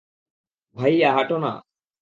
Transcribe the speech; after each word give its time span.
ভাইয়া, 0.75 1.09
হাটো 1.13 1.37
না। 1.37 1.51